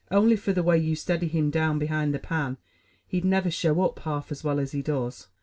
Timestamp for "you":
0.79-0.95